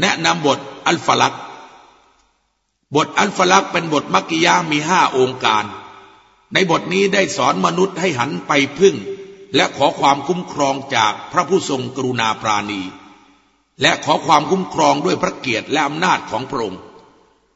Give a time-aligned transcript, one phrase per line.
[0.00, 1.34] แนะนำบทอัลฟลัก
[2.94, 5.64] บทอัลฟลักเป็นบทมักกิยามีห้าองค์การ
[6.52, 8.94] ในบทนี้ได้สอนมนุษย์ให้หันไปพึ่ง
[9.56, 12.82] และขอความคุ้มครองจากพระผู้ทรงกรุณาปราณี
[13.82, 16.80] และขอความคุ้มครองด้วยพระเกียรติและอำนาจของพระองค์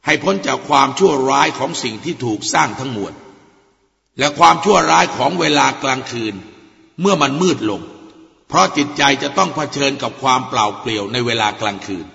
[0.07, 3.15] ให้พ้นจากความชั่วร้ายของสิ่งที่ถูกสร้างทั้งมวล
[4.19, 6.35] และความชั่วร้ายของเวลากลางคืน
[7.01, 7.81] เมื่อมันมืดลง
[8.49, 12.07] เพราะจิตใจจะต้องเผชิญกับความเปล่าเปลี่ยวในเวลากลางคืน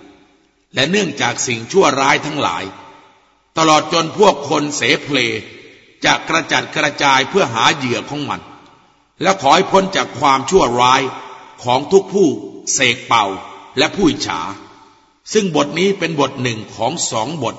[0.74, 2.64] และเนื่องจากสิ่งชั่วร้ายทั้งหลาย
[3.58, 5.18] ตลอดจนพวกคนเสเพล
[6.04, 8.40] จะกระจัดกระจายเพื่อหาเหยื่อของมัน
[9.22, 11.02] และขอให้พ้นจากความชั่วร้าย
[11.64, 12.28] ของทุกผู้
[12.72, 13.24] เสกเป่า
[13.78, 14.40] และผู้ฉา
[15.32, 17.56] ซึ่งบทนี้เป็นบทหนึ่งของสองบท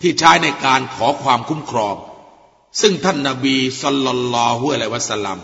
[0.00, 1.96] ที่ใช้ในการขอความคุ้มครอง
[2.80, 5.38] ซึ่งท่านนาบีصلى الله عليه وسلم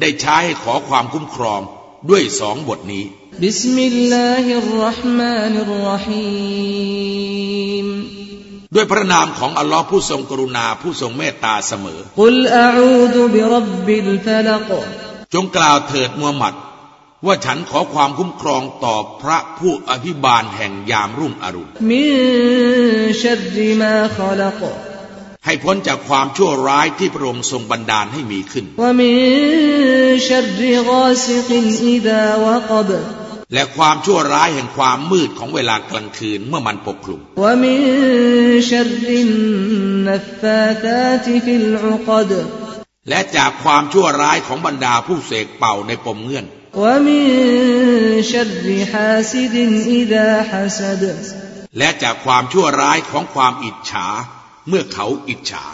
[0.00, 1.60] ได้ใช้ให้ขอความคุ้มครอง
[2.10, 3.04] ด้วยสองบทนี้
[3.42, 7.88] بسم الله الرحمن الرحيم
[8.74, 14.70] ด้วยพระนามของอัลลอฮ์ผู้ทรงกรุณาผู้ทรงเมตตาเสมอقل أعوذ برب الفلق
[15.34, 16.54] จงกล่าวเถิดมูฮัมหมัด
[17.26, 22.16] ว่าฉันขอความคุ้มครองต่อพระผู้อภิบาลแห่งยามรุ่งอรุณمن
[23.22, 24.62] ชัรมาขลัก
[25.54, 28.64] ให้พ้นจากความชั่วร้ายที่พระองค์ทรงบันดาลให้มีขึ้น
[33.54, 37.20] และความชั่วร้ายแห่งความมืดของเวลากลางคืนเมื่อมันปกคลุม
[43.08, 46.44] และจากความชั่วร้ายของบรรดาผู้เสกเป่าในปมเงื่อน
[51.78, 54.08] และจากความชั่วร้ายของความอิจฉา
[54.68, 55.64] เมื่อเขาอิจฉา